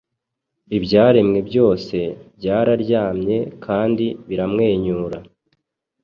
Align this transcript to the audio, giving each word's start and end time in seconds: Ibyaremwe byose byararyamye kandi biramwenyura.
Ibyaremwe 0.77 1.39
byose 1.49 1.97
byararyamye 2.37 3.37
kandi 3.65 4.05
biramwenyura. 4.27 5.19